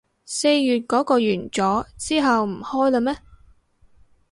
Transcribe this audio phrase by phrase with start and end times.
[0.25, 3.17] 四月嗰個完咗，之後唔開喇咩